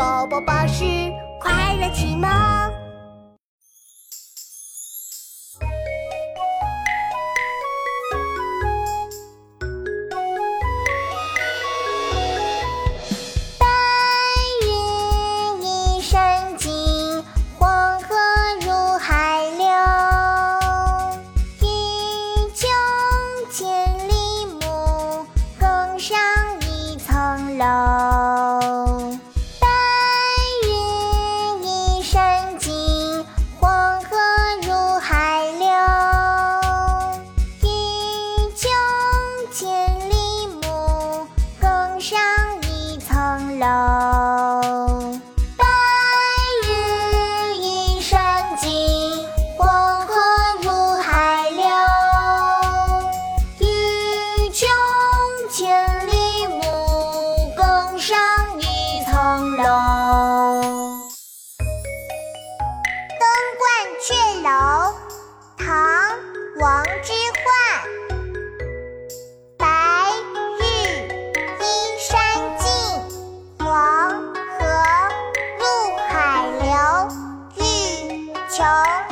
[0.00, 0.82] 宝宝巴士
[1.38, 2.22] 快乐启蒙。
[13.58, 13.66] 白
[14.64, 17.22] 云依山尽，
[17.58, 18.16] 黄河
[18.62, 19.66] 入海流。
[21.60, 21.66] 欲
[22.54, 22.70] 穷
[23.52, 25.26] 千里目，
[25.58, 26.18] 更上
[26.62, 28.19] 一层楼。
[43.60, 43.66] 楼。
[45.58, 45.64] 白
[46.66, 49.28] 云依山尽，
[49.58, 50.14] 黄河
[50.62, 51.62] 入海流。
[53.58, 54.66] 欲穷
[55.50, 58.16] 千里目，更上
[58.58, 59.62] 一层楼。
[63.18, 63.22] 登
[63.60, 63.62] 鹳
[64.00, 64.08] 雀
[64.40, 64.48] 楼，
[65.58, 65.68] 唐·
[66.62, 67.12] 王之
[78.60, 79.09] 球。